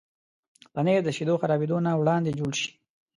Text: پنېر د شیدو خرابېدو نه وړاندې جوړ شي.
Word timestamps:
پنېر 0.73 1.01
د 1.05 1.09
شیدو 1.17 1.35
خرابېدو 1.41 1.77
نه 1.85 1.91
وړاندې 1.99 2.35
جوړ 2.39 2.51
شي. 2.61 2.69